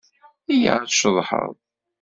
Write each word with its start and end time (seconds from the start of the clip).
Iyya 0.53 0.73
ad 0.81 0.87
tceḍḥeḍ! 0.89 1.53